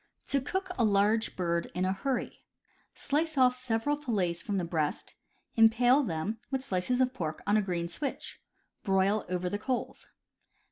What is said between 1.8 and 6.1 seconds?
a Hurry.— Slice off several fillets from the breast; impale